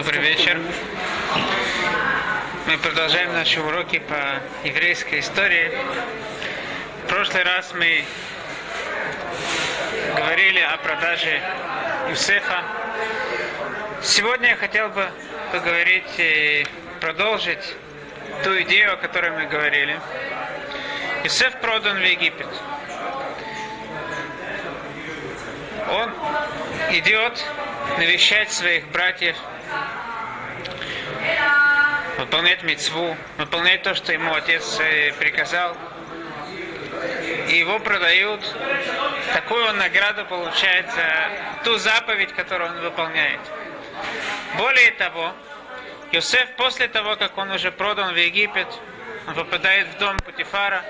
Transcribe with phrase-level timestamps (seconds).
[0.00, 0.58] Добрый вечер.
[2.66, 5.70] Мы продолжаем наши уроки по еврейской истории.
[7.04, 8.06] В прошлый раз мы
[10.16, 11.42] говорили о продаже
[12.08, 12.62] Юсефа.
[14.00, 15.06] Сегодня я хотел бы
[15.52, 16.66] поговорить и
[17.02, 17.76] продолжить
[18.42, 20.00] ту идею, о которой мы говорили.
[21.24, 22.48] Юсеф продан в Египет.
[25.90, 26.10] Он
[26.92, 27.44] идет
[27.98, 29.36] навещать своих братьев,
[32.20, 35.76] выполнять мецву, выполнять то, что ему отец э, приказал.
[37.48, 38.40] И его продают.
[39.32, 41.30] Такую он награду получает за
[41.64, 43.40] ту заповедь, которую он выполняет.
[44.58, 45.32] Более того,
[46.12, 48.68] Йосеф после того, как он уже продан в Египет,
[49.26, 50.84] он попадает в дом Путифара.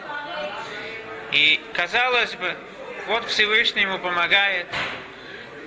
[1.31, 2.57] И казалось бы,
[3.07, 4.67] вот Всевышний ему помогает,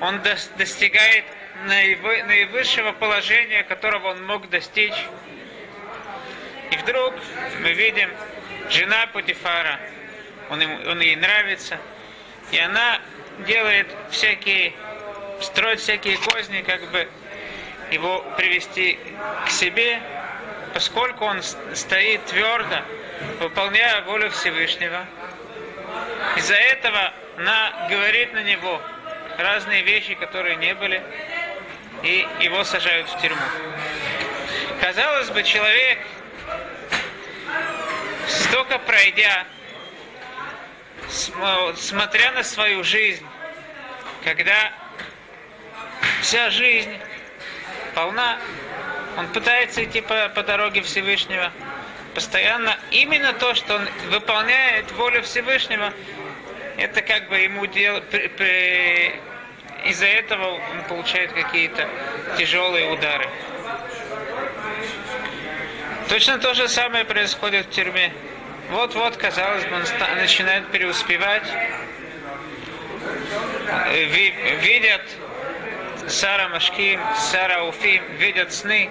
[0.02, 0.20] он
[0.58, 1.24] достигает
[1.66, 5.08] наивысшего положения, которого он мог достичь.
[6.74, 7.14] И вдруг
[7.60, 8.10] мы видим,
[8.70, 9.80] жена Путифара,
[10.50, 11.78] он, ему, он ей нравится,
[12.52, 13.00] и она
[13.46, 14.74] делает всякие,
[15.40, 17.08] строит всякие козни, как бы
[17.92, 18.98] его привести
[19.46, 20.02] к себе,
[20.74, 21.44] поскольку он
[21.76, 22.82] стоит твердо,
[23.40, 25.06] выполняя волю Всевышнего.
[26.38, 28.82] Из-за этого она говорит на него–
[29.38, 31.02] разные вещи, которые не были,
[32.04, 33.42] и его сажают в тюрьму.
[34.82, 36.00] Казалось бы, человек,
[38.54, 39.48] столько пройдя,
[41.76, 43.26] смотря на свою жизнь,
[44.24, 44.72] когда
[46.22, 46.96] вся жизнь
[47.96, 48.38] полна,
[49.18, 51.52] он пытается идти по, по дороге Всевышнего,
[52.14, 55.92] постоянно именно то, что он выполняет волю Всевышнего,
[56.78, 58.04] это как бы ему дел...
[59.86, 61.90] из-за этого он получает какие-то
[62.38, 63.28] тяжелые удары.
[66.08, 68.14] Точно то же самое происходит в тюрьме.
[68.70, 69.84] Вот-вот, казалось бы, он
[70.18, 71.44] начинает преуспевать.
[73.92, 75.02] Видят
[76.08, 78.90] Сара Машким, Сара Уфим, видят сны.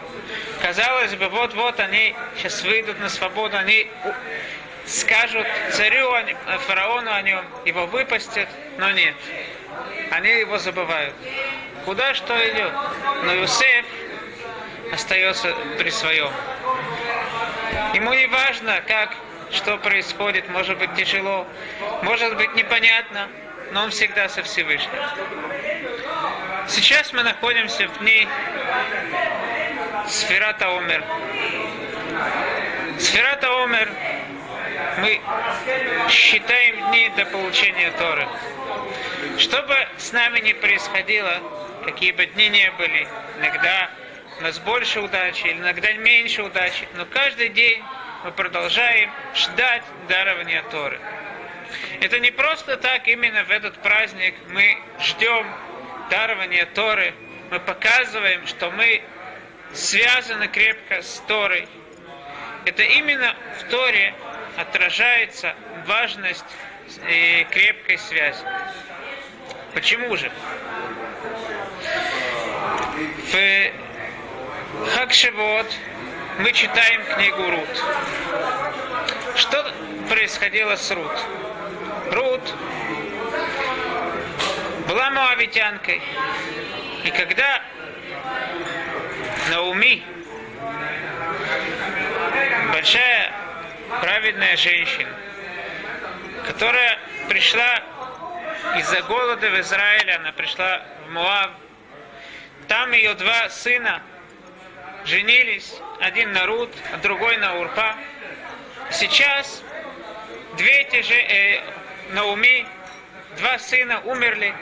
[0.60, 3.90] Казалось бы, вот-вот они сейчас выйдут на свободу, они
[4.86, 6.14] скажут царю,
[6.66, 9.14] фараону о нем, его выпустят, но нет.
[10.10, 11.14] Они его забывают.
[11.84, 12.72] Куда что идет?
[13.24, 13.84] Но Юсеф
[14.92, 16.30] остается при своем.
[17.94, 19.14] Ему не важно, как,
[19.52, 21.46] что происходит, может быть тяжело,
[22.02, 23.28] может быть непонятно,
[23.72, 24.90] но он всегда со Всевышним.
[26.68, 28.26] Сейчас мы находимся в дни
[30.08, 31.04] Сферата Омер.
[32.98, 33.92] Сферата Омер
[34.98, 35.20] мы
[36.08, 38.26] считаем дни до получения Торы.
[39.38, 41.40] Что бы с нами ни происходило,
[41.84, 43.06] какие бы дни ни были,
[43.38, 43.90] иногда
[44.38, 47.82] у нас больше удачи, иногда меньше удачи, но каждый день
[48.24, 51.00] мы продолжаем ждать дарования Торы.
[52.00, 55.46] Это не просто так, именно в этот праздник мы ждем
[56.10, 57.14] дарования Торы,
[57.50, 59.02] мы показываем, что мы
[59.72, 61.66] связаны крепко с Торой.
[62.64, 64.14] Это именно в Торе
[64.56, 65.54] отражается
[65.86, 66.44] важность
[67.08, 68.44] и крепкой связи.
[69.74, 70.30] Почему же?
[73.32, 75.66] В Хакшевод
[76.38, 77.82] мы читаем книгу Рут.
[79.36, 79.72] Что
[80.08, 81.12] происходило с Рут?
[82.10, 82.54] Рут
[84.88, 86.00] была моавитянкой.
[87.04, 87.62] И когда
[89.50, 90.02] Науми,
[92.72, 93.32] большая
[94.00, 95.10] праведная женщина,
[96.46, 97.82] которая пришла
[98.78, 101.50] из-за голода в Израиле, она пришла в Муав.
[102.68, 104.02] Там ее два сына
[105.04, 107.96] женились, один на Рут, а другой на Урпа.
[108.90, 109.62] Сейчас
[110.56, 111.60] две эти же э,
[112.10, 112.66] Науми,
[113.38, 114.54] два сына умерли,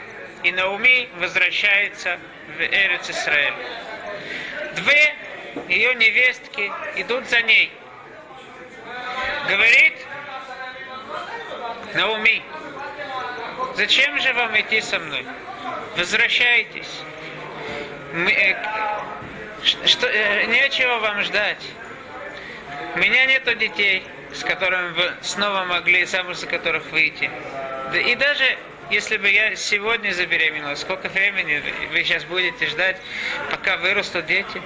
[0.43, 2.19] и Науми возвращается
[2.57, 3.53] в Эрец Израиль.
[4.75, 5.15] Две
[5.67, 7.71] ее невестки идут за ней–
[9.47, 9.93] говорит
[11.93, 12.41] Науми,
[13.75, 15.25] зачем же вам идти со мной?
[15.97, 17.01] Возвращайтесь.
[18.13, 18.55] Мы, э,
[19.63, 21.63] что, э, нечего вам ждать.
[22.95, 24.03] У меня нету детей,
[24.33, 27.29] с которыми вы снова могли, замуж за которых выйти.
[27.91, 28.57] Да и даже
[28.89, 32.97] если бы я сегодня забеременела, сколько времени вы сейчас будете ждать,
[33.49, 34.61] пока вырастут дети?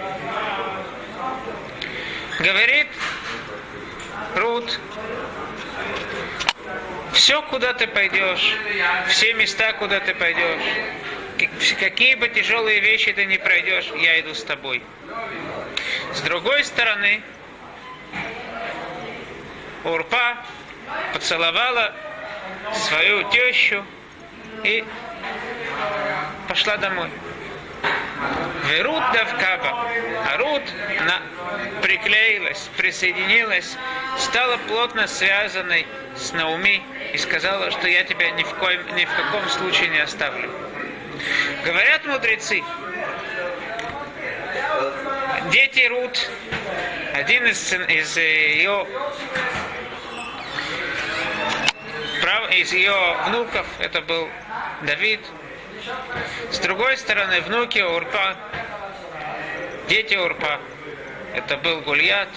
[2.39, 2.88] Говорит
[4.36, 4.80] Рут,
[7.13, 8.56] все, куда ты пойдешь,
[9.07, 10.62] все места, куда ты пойдешь,
[11.80, 14.82] какие бы тяжелые вещи ты не пройдешь, я иду с тобой.
[16.14, 17.22] С другой стороны,
[19.84, 20.38] Урпа
[21.14, 21.94] поцеловала
[22.74, 23.86] свою тещу
[24.64, 24.84] и
[26.48, 27.10] пошла домой.
[28.70, 29.88] Верут Давкаба.
[30.28, 30.64] А Рут,
[31.00, 31.22] она
[31.81, 33.78] приклеилась, присоединилась,
[34.18, 35.86] стала плотно связанной
[36.16, 36.81] с Науми
[37.14, 40.50] и сказала, что я тебя ни в, коем, ни в каком случае не оставлю.
[41.66, 42.64] Говорят мудрецы,
[45.52, 46.30] дети Рут,
[47.16, 48.86] один из, из ее
[52.52, 54.30] из ее внуков, это был
[54.84, 55.20] Давид.
[56.52, 58.36] С другой стороны, внуки Урпа,
[59.90, 60.60] дети Урпа,
[61.34, 62.30] это был Гульят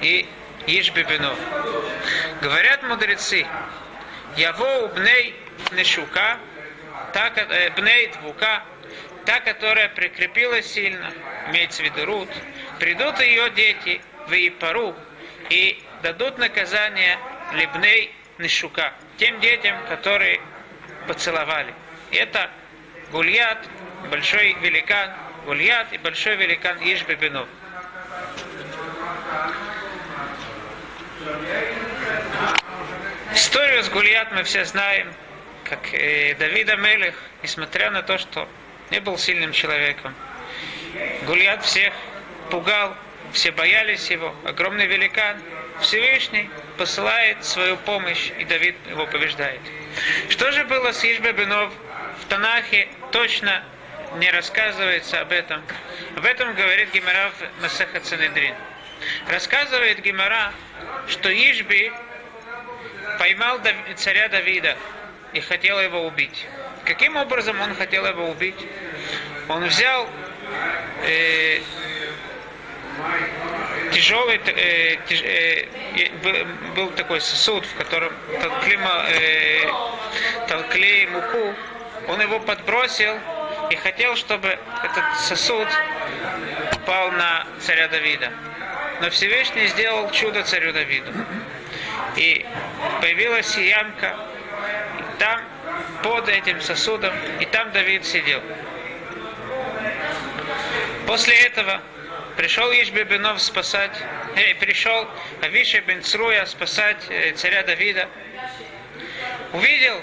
[0.00, 0.28] и
[0.66, 1.34] Ишбибину.
[2.40, 3.46] Говорят мудрецы,
[4.36, 5.34] Яво бней
[5.72, 6.38] Нешука,
[7.14, 8.64] та, э, бней Двука,
[9.24, 11.12] та, которая прикрепилась сильно,
[11.48, 12.28] имеется в виду Рут,
[12.80, 14.94] придут ее дети в Ипару
[15.48, 17.16] и дадут наказание
[17.52, 20.40] Либней Нешука, тем детям, которые
[21.06, 21.72] поцеловали.
[22.10, 22.50] Это
[23.12, 23.64] Гульят,
[24.10, 25.12] большой великан,
[25.46, 27.48] Гульят и большой великан Ишбебинов.
[33.32, 35.14] Историю с Гульят мы все знаем,
[35.74, 38.48] как э, Давида Мелех, несмотря на то, что
[38.90, 40.14] не был сильным человеком,
[41.26, 41.92] Гульят всех
[42.50, 42.94] пугал,
[43.32, 45.36] все боялись его, огромный великан,
[45.80, 46.48] Всевышний
[46.78, 49.60] посылает свою помощь, и Давид его побеждает.
[50.28, 51.72] Что же было с Ишбебинов
[52.22, 53.64] в Танахе, точно
[54.18, 55.62] не рассказывается об этом.
[56.16, 58.54] Об этом говорит Гимара в Масаха Цанедрин.
[59.28, 60.52] Рассказывает Гимара,
[61.08, 61.92] что Ишби
[63.18, 63.60] поймал
[63.96, 64.76] царя Давида
[65.34, 66.46] и хотел его убить.
[66.84, 68.66] Каким образом он хотел его убить?
[69.48, 70.08] Он взял
[71.02, 71.60] э,
[73.92, 75.66] тяжелый, э, тяж, э,
[76.74, 78.78] был такой сосуд, в котором толкли,
[79.08, 79.70] э,
[80.48, 81.54] толкли муку,
[82.08, 83.18] он его подбросил
[83.70, 85.68] и хотел, чтобы этот сосуд
[86.72, 88.30] упал на царя Давида.
[89.00, 91.12] Но Всевышний сделал чудо царю Давиду.
[92.16, 92.46] И
[93.00, 94.16] появилась ямка,
[95.24, 95.40] там
[96.02, 98.42] под этим сосудом, и там Давид сидел.
[101.06, 101.80] После этого
[102.36, 103.96] пришел Ишбебенов спасать,
[104.36, 105.08] э, пришел
[105.40, 108.06] Авиша бен Цруя спасать э, царя Давида.
[109.54, 109.98] Увидел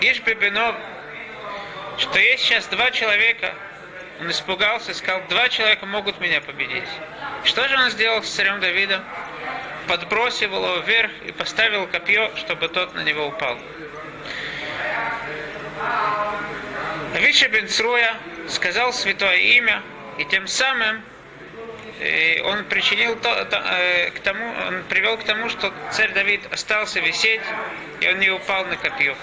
[0.00, 0.74] Ишбебенов,
[1.98, 3.54] что есть сейчас два человека,
[4.18, 6.88] он испугался сказал, два человека могут меня победить.
[7.44, 9.04] Что же он сделал с царем Давидом?
[9.86, 13.58] Подбросил его вверх и поставил копье, чтобы тот на него упал.
[17.14, 18.16] Авиша бен Цруя
[18.48, 19.82] сказал святое имя,
[20.18, 21.02] и тем самым
[22.00, 26.40] и он причинил то, то, э, к тому, он привел к тому, что царь Давид
[26.52, 27.40] остался висеть,
[28.00, 29.16] и он не упал на копье.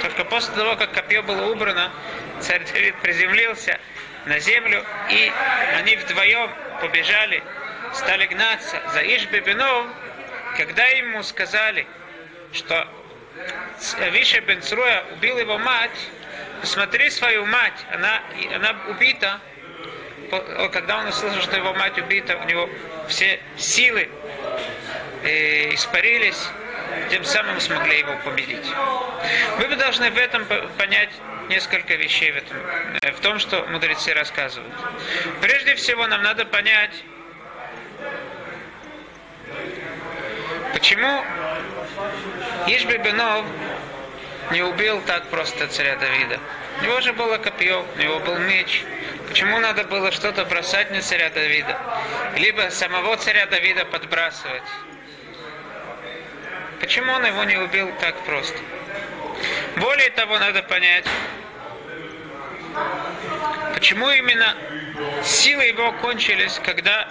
[0.00, 1.92] Только после того, как копье было убрано,
[2.40, 3.78] царь Давид приземлился
[4.24, 5.30] на землю, и
[5.76, 6.50] они вдвоем
[6.80, 7.42] побежали,
[7.94, 9.92] стали гнаться за Ишбебином,
[10.56, 11.86] когда ему сказали,
[12.52, 12.88] что
[14.12, 15.98] Виша бен Цруя убил его мать,
[16.60, 18.20] посмотри свою мать, она,
[18.54, 19.40] она убита,
[20.72, 22.68] когда он услышал, что его мать убита, у него
[23.08, 24.08] все силы
[25.24, 26.48] э, испарились,
[27.10, 28.66] тем самым смогли его победить.
[29.58, 30.44] Вы должны в этом
[30.76, 31.10] понять
[31.48, 32.56] несколько вещей в, этом,
[33.02, 34.74] э, в том, что мудрецы рассказывают.
[35.40, 37.04] Прежде всего, нам надо понять,
[40.74, 41.24] почему
[42.66, 43.44] Ишбебенов
[44.50, 46.38] не убил так просто царя Давида.
[46.80, 48.84] У него же было копье, у него был меч.
[49.28, 51.76] Почему надо было что-то бросать на царя Давида?
[52.36, 54.62] Либо самого царя Давида подбрасывать?
[56.80, 58.58] Почему он его не убил так просто?
[59.76, 61.04] Более того, надо понять,
[63.74, 64.54] почему именно
[65.22, 67.08] силы его кончились, когда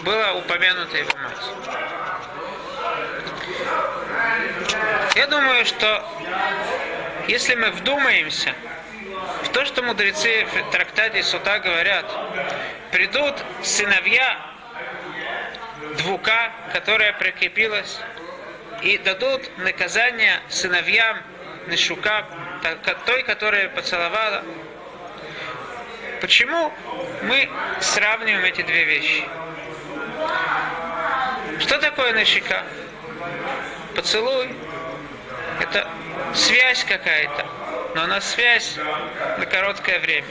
[0.00, 1.80] была упомянута его мать.
[5.16, 6.08] Я думаю, что
[7.26, 8.54] если мы вдумаемся
[9.42, 12.06] в то, что мудрецы в трактате Сута говорят,
[12.92, 14.38] придут сыновья
[15.98, 17.98] двука, которая прикрепилась,
[18.82, 21.18] и дадут наказание сыновьям
[21.66, 22.24] Нешука,
[23.04, 24.44] той, которая поцеловала.
[26.20, 26.72] Почему
[27.22, 27.50] мы
[27.80, 29.24] сравниваем эти две вещи?
[31.58, 32.62] Что такое Нешика?
[33.96, 34.54] Поцелуй–
[35.70, 35.88] это
[36.34, 37.46] связь какая-то.
[37.94, 38.76] но она связь
[39.38, 40.26] на короткое время.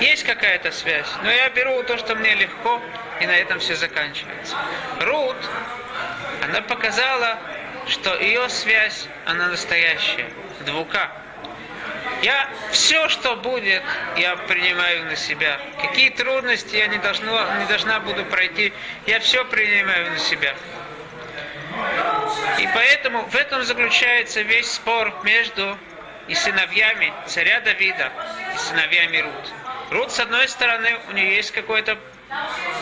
[0.00, 2.80] Есть какая-то связь, но я беру то, что мне легко,
[3.20, 4.56] и на этом все заканчивается.
[5.00, 5.36] Рут,
[6.42, 7.38] она показала,
[7.88, 11.10] что ее связь, она настоящая, двука.
[12.22, 13.82] Я все, что будет,
[14.16, 15.60] я принимаю на себя.
[15.82, 18.72] Какие трудности я не, должна, не должна буду пройти,
[19.06, 20.54] я все принимаю на себя.
[22.58, 25.78] И поэтому в этом заключается весь спор между
[26.26, 28.12] и сыновьями царя Давида
[28.54, 29.52] и сыновьями Рут.
[29.90, 31.98] Рут, с одной стороны, у нее есть какой-то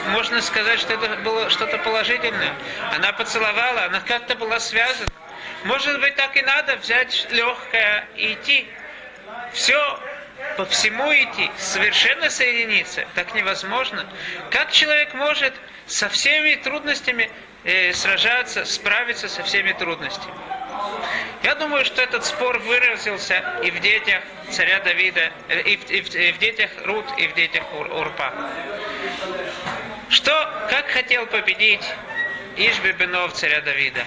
[0.08, 2.54] можно сказать, что это было что-то положительное.
[2.94, 5.10] Она поцеловала, она как-то была связана.
[5.64, 8.66] Может быть, так и надо взять легкое и идти.
[9.52, 10.00] Все
[10.56, 14.06] по всему идти, совершенно соединиться, так невозможно.
[14.50, 15.54] Как человек может
[15.86, 17.30] со всеми трудностями
[17.64, 20.34] э, сражаться, справиться со всеми трудностями?
[21.42, 25.32] Я думаю, что этот спор выразился и в детях царя Давида,
[25.66, 28.32] и в, и в, и в детях Рут, и в детях Ур, Урпа.
[30.08, 30.32] Что,
[30.70, 31.84] как хотел победить
[32.56, 34.04] Ишбебенов царя Давида?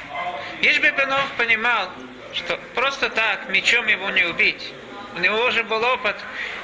[0.61, 1.89] Ишбебенов понимал,
[2.33, 4.73] что просто так мечом его не убить.
[5.15, 6.15] У него уже был опыт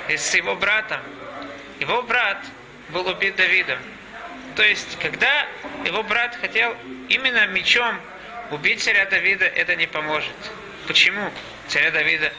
[0.08, 1.00] с его братом.
[1.80, 2.38] Его брат
[2.90, 3.80] был убит Давидом.
[4.62, 5.48] То есть, когда
[5.86, 6.78] его брат хотел
[7.10, 8.00] именно мечом
[8.52, 10.36] убить царя Давида, это не поможет.
[10.86, 11.32] Почему?
[11.68, 12.32] Царя Давида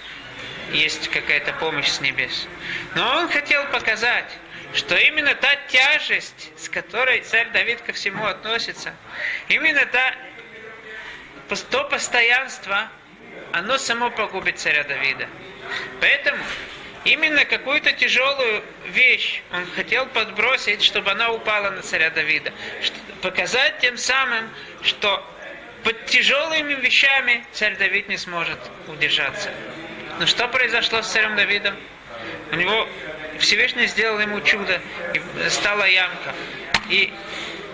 [0.70, 2.46] есть какая-то помощь с небес.
[2.94, 4.38] Но он хотел показать,
[4.72, 8.94] что именно та тяжесть, с которой царь Давид ко всему относится,
[9.48, 10.14] именно та,
[11.72, 12.88] то постоянство,
[13.52, 15.26] оно само погубит царя Давида.
[16.00, 16.38] Поэтому
[17.04, 22.52] именно какую-то тяжелую вещь он хотел подбросить, чтобы она упала на царя Давида.
[23.20, 24.48] Показать тем самым,
[24.82, 25.26] что
[25.84, 29.50] под тяжелыми вещами царь Давид не сможет удержаться.
[30.18, 31.74] Но что произошло с царем Давидом?
[32.52, 32.88] У него
[33.38, 34.80] Всевышний сделал ему чудо,
[35.14, 36.34] и стала ямка.
[36.88, 37.12] И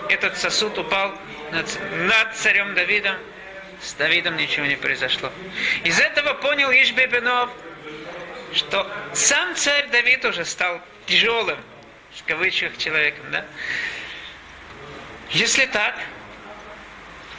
[0.08, 1.14] этот сосуд упал
[1.52, 3.16] над, над царем Давидом.
[3.80, 5.30] С Давидом ничего не произошло.
[5.84, 7.50] Из этого понял Ишбебенов,
[8.54, 11.58] что сам царь Давид уже стал тяжелым,
[12.14, 13.24] в кавычках, человеком.
[13.30, 13.44] Да?
[15.30, 15.94] Если так,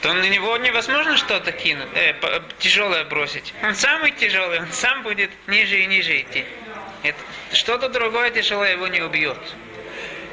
[0.02, 2.14] то на него невозможно что-то кинуть, э,
[2.60, 3.54] тяжелое бросить.
[3.64, 6.46] Он самый тяжелый, он сам будет ниже и ниже идти.
[7.52, 9.38] что-то другое тяжелое его не убьет.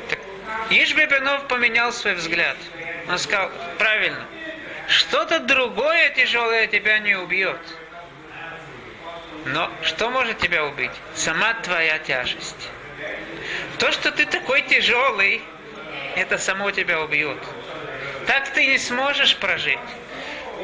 [0.09, 0.19] Так,
[0.71, 2.57] Ишбебенов поменял свой взгляд.
[3.09, 4.25] Он сказал, правильно,
[4.89, 7.61] что-то другое тяжелое тебя не убьет.
[9.47, 10.91] Но что может тебя убить?
[11.15, 12.69] Сама твоя тяжесть.
[13.79, 15.41] То, что ты такой тяжелый,
[16.17, 17.39] это само тебя убьет.
[18.27, 19.79] Так ты не сможешь прожить.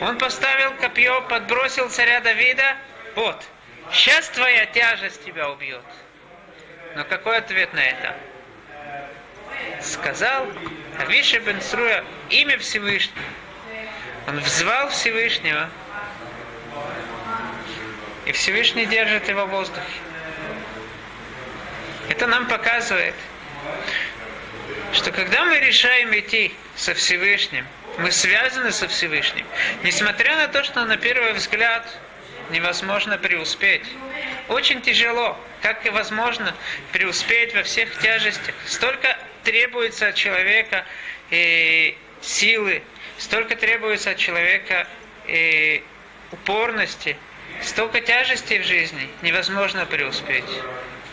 [0.00, 2.76] Он поставил копье, подбросил царя Давида.
[3.14, 3.44] Вот,
[3.92, 5.84] сейчас твоя тяжесть тебя убьет.
[6.96, 8.16] Но какой ответ на это?
[9.80, 10.48] Сказал
[10.98, 13.24] Авиша бен Сруя имя Всевышнего.
[14.26, 15.70] Он взвал Всевышнего.
[18.24, 19.82] И Всевышний держит его в воздухе.
[22.08, 23.14] Это нам показывает,
[24.92, 27.66] что когда мы решаем идти со Всевышним,
[27.98, 29.46] мы связаны со Всевышним,
[29.82, 31.86] несмотря на то, что на первый взгляд
[32.50, 33.84] невозможно преуспеть.
[34.48, 36.54] Очень тяжело, как и возможно
[36.92, 38.54] преуспеть во всех тяжестях.
[38.66, 40.84] Столько требуется от человека
[41.30, 42.82] и силы,
[43.18, 44.86] столько требуется от человека
[45.26, 45.82] и
[46.30, 47.16] упорности,
[47.62, 50.44] столько тяжестей в жизни, невозможно преуспеть.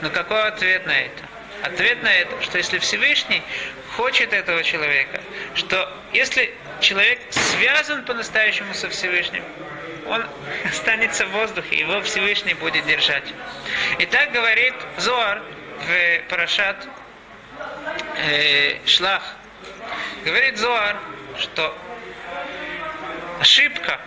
[0.02, 1.24] Но какой ответ на это?
[1.64, 3.44] Ответ на это, что если Всевышний
[3.98, 5.22] хочет этого человека,
[5.56, 9.44] что если человек связан по-настоящему со Всевышним,
[10.08, 10.26] он
[10.66, 13.34] останется в воздухе, его Всевышний будет держать.
[13.98, 15.42] И так говорит Зоар
[15.80, 16.88] в Парашат
[18.18, 19.24] э, Шлах.
[20.24, 20.98] Говорит Зоар,
[21.38, 21.78] что
[23.40, 24.00] ошибка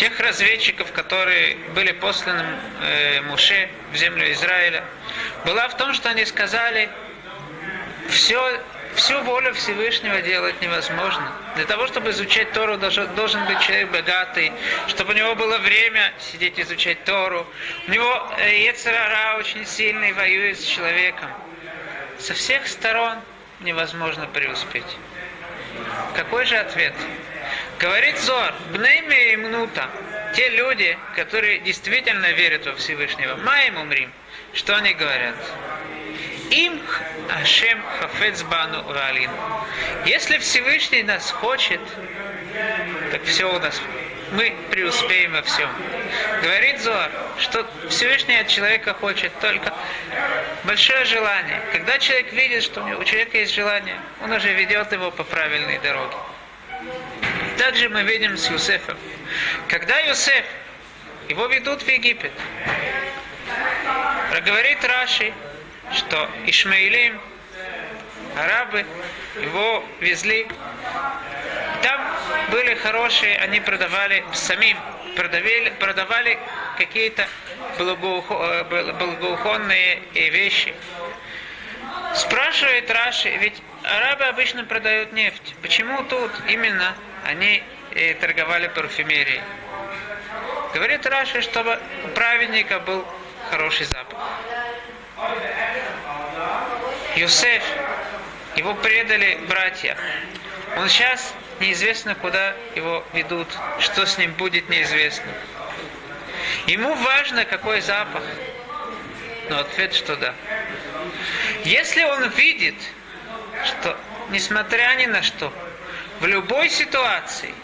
[0.00, 2.42] тех разведчиков, которые были посланы
[2.80, 4.82] э, Муше в землю Израиля,
[5.44, 6.88] была в том, что они сказали,
[8.08, 8.62] все,
[8.94, 11.30] всю волю Всевышнего делать невозможно.
[11.56, 14.52] Для того, чтобы изучать Тору, должен, должен быть человек богатый,
[14.88, 17.46] чтобы у него было время сидеть изучать Тору.
[17.86, 21.28] У него э, Ецерара очень сильный, воюет с человеком.
[22.18, 23.18] Со всех сторон
[23.60, 24.96] невозможно преуспеть.
[26.16, 26.94] Какой же ответ?
[27.80, 29.88] Говорит Зор, бнейме и мнута,
[30.36, 34.12] те люди, которые действительно верят во Всевышнего, маем умрим,
[34.52, 35.34] что они говорят?
[36.50, 36.78] Им
[37.30, 39.30] Ашем хафец бану валин.
[40.04, 41.80] Если Всевышний нас хочет,
[43.12, 43.80] так все у нас,
[44.32, 45.70] мы преуспеем во всем.
[46.42, 49.72] Говорит Зоар, что Всевышний от человека хочет только
[50.64, 51.62] большое желание.
[51.72, 56.16] Когда человек видит, что у человека есть желание, он уже ведет его по правильной дороге.
[57.60, 58.96] Также мы видим с Юсефом.
[59.68, 60.46] Когда Юсеф,
[61.28, 62.32] его ведут в Египет,
[64.46, 65.34] говорит Раши,
[65.92, 67.20] что Ишмаилим,
[68.38, 68.86] арабы,
[69.36, 70.48] его везли.
[71.82, 72.00] Там
[72.50, 74.78] были хорошие, они продавали самим,
[75.14, 76.38] продавали, продавали
[76.78, 77.28] какие-то
[77.76, 80.74] благоухонные вещи.
[82.14, 85.54] Спрашивает Раши, ведь арабы обычно продают нефть.
[85.60, 87.62] Почему тут именно они
[88.20, 89.40] торговали парфюмерией?
[90.74, 93.04] Говорит Раши, чтобы у праведника был
[93.50, 94.18] хороший запах.
[97.16, 97.62] Юсеф,
[98.56, 99.96] его предали братья.
[100.76, 103.48] Он сейчас неизвестно, куда его ведут,
[103.80, 105.30] что с ним будет неизвестно.
[106.66, 108.22] Ему важно, какой запах.
[109.48, 110.34] Но ответ, что да.
[111.64, 112.76] Если он видит,
[113.64, 113.96] что
[114.30, 115.52] несмотря ни на что,
[116.20, 117.54] в любой ситуации,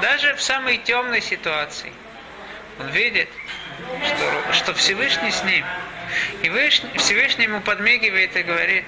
[0.00, 1.92] даже в самой темной ситуации,
[2.80, 3.28] он видит,
[4.04, 5.64] что, что Всевышний с ним.
[6.42, 6.48] И
[6.98, 8.84] Всевышний ему подмигивает и говорит,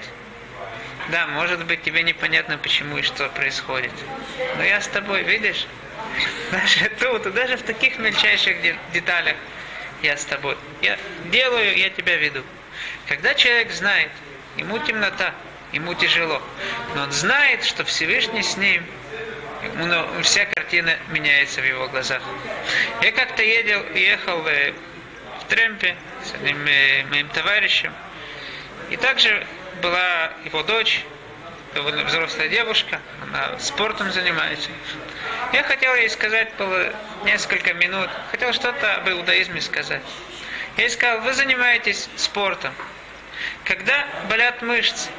[1.09, 3.91] да, может быть, тебе непонятно, почему и что происходит.
[4.57, 5.65] Но я с тобой, видишь?
[6.51, 8.57] Даже тут, даже в таких мельчайших
[8.93, 9.35] деталях
[10.01, 10.55] я с тобой.
[10.81, 12.43] Я делаю, я тебя веду.
[13.07, 14.11] Когда человек знает,
[14.57, 15.33] ему темнота,
[15.71, 16.41] ему тяжело,
[16.95, 18.85] но он знает, что Всевышний с ним,
[19.75, 22.21] ну, вся картина меняется в его глазах.
[23.01, 24.73] Я как-то ехал, ехал э,
[25.41, 27.93] в Тремпе с одним э, моим товарищем,
[28.89, 29.45] и также
[29.81, 31.03] была его дочь,
[31.73, 34.69] взрослая девушка, она спортом занимается.
[35.51, 36.93] Я хотел ей сказать было
[37.25, 40.01] несколько минут, хотел что-то об иудаизме сказать.
[40.77, 42.73] Я ей сказал, вы занимаетесь спортом.
[43.63, 45.09] Когда болят мышцы,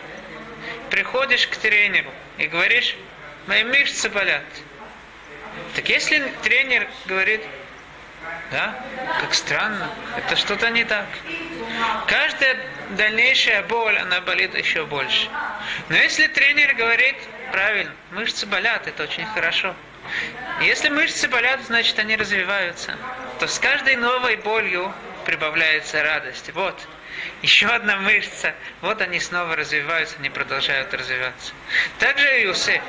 [0.90, 2.97] приходишь к тренеру и говоришь,
[3.46, 4.44] мои мышцы болят.
[5.74, 7.40] Так если тренер говорит,
[8.50, 8.74] да,
[9.20, 11.06] как странно, это что-то не так.
[12.06, 12.56] Каждая
[12.90, 15.28] дальнейшая боль, она болит еще больше.
[15.88, 17.16] Но если тренер говорит,
[17.52, 19.74] правильно, мышцы болят, это очень хорошо.
[20.61, 22.96] Если мышцы болят, значит они развиваются.
[23.40, 24.92] То с каждой новой болью
[25.24, 26.50] прибавляется радость.
[26.54, 26.78] Вот,
[27.42, 28.54] еще одна мышца.
[28.80, 31.52] Вот они снова развиваются, они продолжают развиваться.
[31.98, 32.82] Также и Иосиф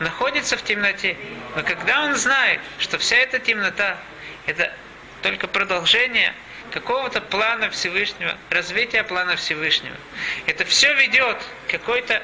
[0.00, 1.16] находится в темноте.
[1.54, 3.96] Но когда он знает, что вся эта темнота,
[4.46, 4.72] это
[5.22, 6.34] только продолжение
[6.70, 9.96] какого-то плана Всевышнего, развития плана Всевышнего.
[10.46, 12.22] Это все ведет к какой-то,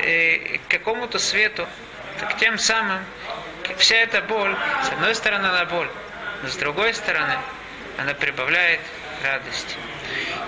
[0.00, 1.66] э, к какому-то свету,
[2.18, 3.04] так тем самым
[3.78, 4.54] вся эта боль,
[4.84, 5.90] с одной стороны она боль,
[6.42, 7.36] но с другой стороны
[7.98, 8.80] она прибавляет
[9.22, 9.76] радость.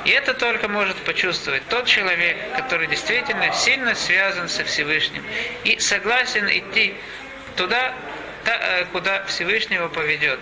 [0.04, 5.24] И это только может почувствовать тот человек, который действительно сильно связан со Всевышним
[5.64, 6.94] и согласен идти
[7.56, 7.94] туда,
[8.48, 10.40] Э, куда Всевышнего поведет.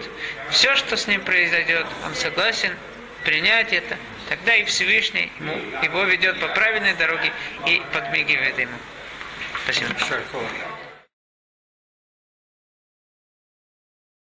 [0.51, 2.77] Все, что с ним произойдет, он согласен
[3.25, 3.97] принять это,
[4.29, 7.33] тогда и Всевышний ему, его ведет по правильной дороге
[7.67, 8.77] и подмигивает ему.
[9.65, 9.91] Спасибо.